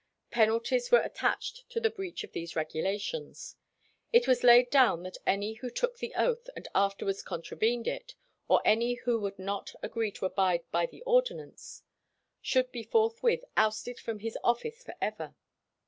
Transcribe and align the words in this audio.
Penalties 0.31 0.89
were 0.89 1.01
attached 1.03 1.69
to 1.69 1.79
the 1.79 1.91
breach 1.91 2.23
of 2.23 2.31
these 2.31 2.55
regulations. 2.55 3.55
It 4.11 4.27
was 4.27 4.43
laid 4.43 4.71
down 4.71 5.03
that 5.03 5.19
any 5.27 5.53
who 5.53 5.69
took 5.69 5.97
the 5.99 6.15
oath 6.15 6.49
and 6.55 6.67
afterwards 6.73 7.21
contravened 7.21 7.87
it, 7.87 8.15
or 8.47 8.63
any 8.65 8.95
who 8.95 9.19
would 9.19 9.37
not 9.37 9.75
agree 9.83 10.09
to 10.13 10.25
abide 10.25 10.63
by 10.71 10.87
the 10.87 11.03
ordinance, 11.03 11.83
should 12.41 12.71
be 12.71 12.81
forthwith 12.81 13.43
"ousted 13.55 13.99
from 13.99 14.21
his 14.21 14.39
office 14.43 14.81
for 14.83 14.95
ever." 14.99 15.35